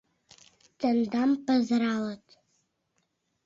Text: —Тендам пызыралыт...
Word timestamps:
—Тендам 0.79 1.31
пызыралыт... 1.45 2.25